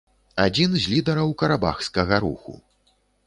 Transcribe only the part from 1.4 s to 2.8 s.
карабахскага руху.